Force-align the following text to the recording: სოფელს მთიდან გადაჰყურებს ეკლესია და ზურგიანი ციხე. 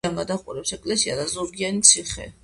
სოფელს 0.03 0.07
მთიდან 0.13 0.21
გადაჰყურებს 0.25 0.73
ეკლესია 0.77 1.17
და 1.19 1.25
ზურგიანი 1.33 1.85
ციხე. 1.91 2.27